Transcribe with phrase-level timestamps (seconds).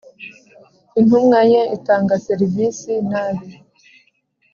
[0.99, 3.49] intumwa ye itanga serivisi nabi.